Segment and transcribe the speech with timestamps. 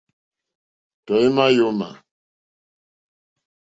[1.05, 1.89] Tɔ̀ímá yǒmà.